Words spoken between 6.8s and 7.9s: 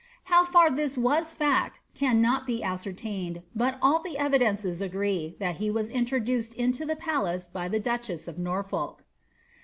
the palace by the